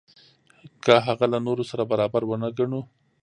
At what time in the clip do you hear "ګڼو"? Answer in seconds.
2.57-2.81